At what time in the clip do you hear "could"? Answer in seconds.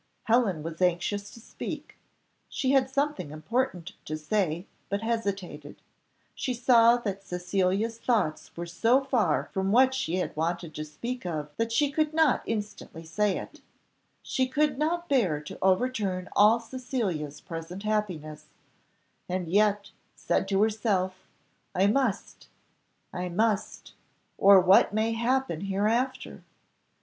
11.91-12.15, 14.47-14.79